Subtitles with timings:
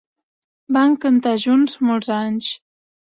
[0.77, 2.49] Van cantar junts molts anys.